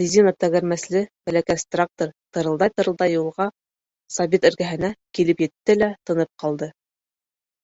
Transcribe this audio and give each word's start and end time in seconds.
Резина 0.00 0.32
тәгәрмәсле 0.44 1.00
бәләкәс 1.30 1.64
трактор 1.76 2.12
тырылдай-тырылдай 2.38 3.14
юлға, 3.14 3.48
Сабит 4.18 4.46
эргәһенә, 4.50 4.92
килеп 5.20 5.42
етте 5.48 5.78
лә 5.86 5.90
тынып 6.12 6.34
ҡалды. 6.46 6.74